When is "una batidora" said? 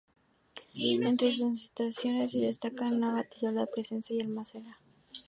2.87-3.51